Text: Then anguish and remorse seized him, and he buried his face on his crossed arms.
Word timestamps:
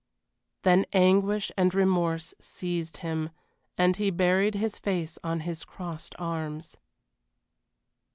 Then 0.63 0.87
anguish 0.93 1.51
and 1.55 1.75
remorse 1.75 2.33
seized 2.39 2.97
him, 3.05 3.29
and 3.77 3.97
he 3.97 4.09
buried 4.09 4.55
his 4.55 4.79
face 4.79 5.19
on 5.23 5.41
his 5.41 5.63
crossed 5.63 6.15
arms. 6.17 6.77